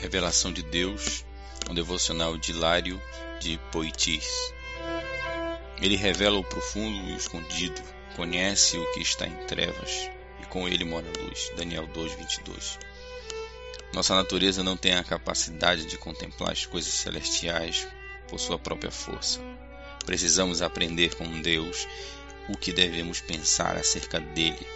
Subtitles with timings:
[0.00, 1.26] Revelação de Deus,
[1.68, 2.98] um devocional de Hilário
[3.38, 4.50] de Poitiers.
[5.78, 7.82] Ele revela o profundo e o escondido,
[8.16, 11.52] conhece o que está em trevas e com ele mora a luz.
[11.54, 12.78] Daniel 2:22.
[13.92, 17.86] Nossa natureza não tem a capacidade de contemplar as coisas celestiais
[18.26, 19.38] por sua própria força.
[20.06, 21.86] Precisamos aprender com Deus
[22.48, 24.66] o que devemos pensar acerca dele.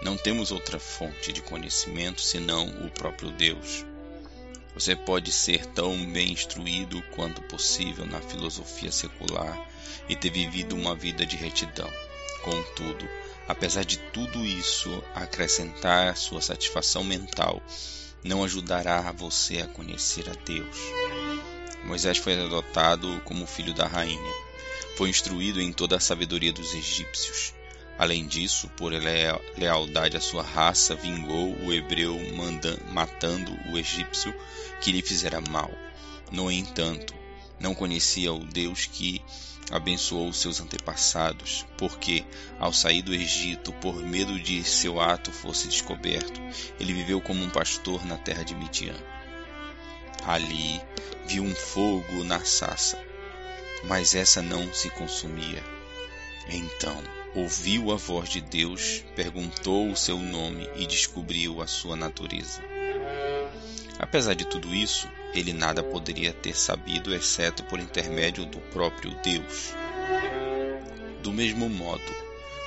[0.00, 3.84] Não temos outra fonte de conhecimento senão o próprio Deus.
[4.74, 9.56] Você pode ser tão bem instruído quanto possível na filosofia secular
[10.08, 11.90] e ter vivido uma vida de retidão.
[12.42, 13.08] Contudo,
[13.46, 17.62] apesar de tudo isso, acrescentar sua satisfação mental
[18.24, 20.76] não ajudará você a conhecer a Deus.
[21.84, 24.32] Moisés foi adotado como filho da rainha.
[24.96, 27.52] Foi instruído em toda a sabedoria dos egípcios.
[27.96, 28.92] Além disso, por
[29.56, 32.18] lealdade à sua raça, vingou o hebreu
[32.92, 34.34] matando o egípcio
[34.80, 35.70] que lhe fizera mal.
[36.32, 37.14] No entanto,
[37.60, 39.22] não conhecia o Deus que
[39.70, 42.24] abençoou seus antepassados, porque,
[42.58, 46.40] ao sair do Egito, por medo de seu ato fosse descoberto,
[46.78, 48.96] ele viveu como um pastor na terra de Midian.
[50.26, 50.80] Ali
[51.26, 53.00] viu um fogo na sassa,
[53.84, 55.73] mas essa não se consumia.
[56.48, 57.02] Então
[57.34, 62.62] ouviu a voz de Deus, perguntou o seu nome e descobriu a sua natureza.
[63.98, 69.74] Apesar de tudo isso, ele nada poderia ter sabido exceto por intermédio do próprio Deus.
[71.22, 72.02] Do mesmo modo,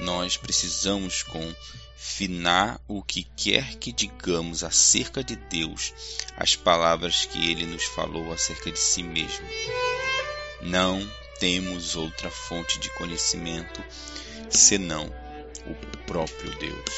[0.00, 5.94] nós precisamos confinar o que quer que digamos acerca de Deus,
[6.36, 9.46] as palavras que ele nos falou acerca de si mesmo.
[10.62, 11.06] Não
[11.40, 13.82] temos outra fonte de conhecimento
[14.50, 15.06] senão
[15.66, 15.74] o
[16.04, 16.94] próprio Deus.